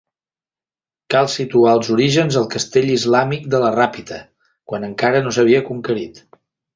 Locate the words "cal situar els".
1.15-1.91